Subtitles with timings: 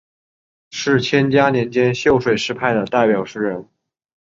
[0.71, 3.69] 是干嘉年间秀水诗派的代表诗人。